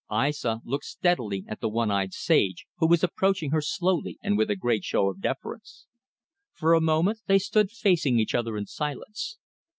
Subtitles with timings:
[0.09, 4.49] Aissa looked steadily at the one eyed sage, who was approaching her slowly and with
[4.49, 5.85] a great show of deference.
[6.55, 9.37] For a moment they stood facing each other in silence.